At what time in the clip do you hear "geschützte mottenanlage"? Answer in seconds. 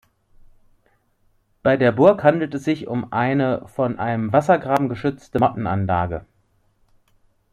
4.89-6.25